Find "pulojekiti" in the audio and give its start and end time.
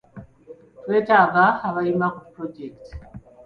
2.31-2.89